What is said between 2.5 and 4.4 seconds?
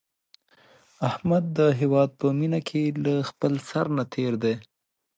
کې له خپل سر نه تېر